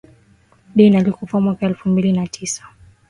dean 0.75 0.95
alikufa 0.95 1.39
mwaka 1.41 1.65
elfu 1.65 1.89
mbili 1.89 2.11
na 2.11 2.27
tisa 2.27 2.63